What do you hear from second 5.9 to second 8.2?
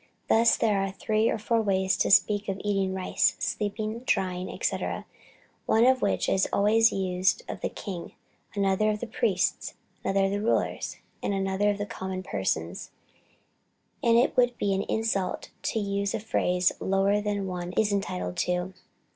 which is always used of the king,